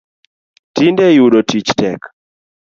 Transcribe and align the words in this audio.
Tinde 0.75 1.05
yudo 1.17 1.39
tich 1.49 1.69
tek 1.79 2.01